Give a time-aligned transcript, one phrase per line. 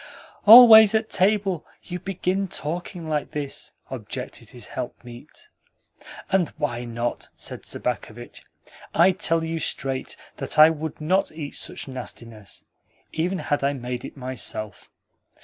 [0.47, 5.47] "Always at table you begin talking like this!" objected his helpmeet.
[6.31, 8.41] "And why not?" said Sobakevitch.
[8.95, 12.65] "I tell you straight that I would not eat such nastiness,
[13.13, 14.89] even had I made it myself.